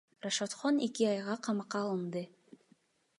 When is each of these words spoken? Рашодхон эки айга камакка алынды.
Рашодхон 0.23 0.75
эки 0.87 1.03
айга 1.11 1.35
камакка 1.47 1.79
алынды. 1.85 2.27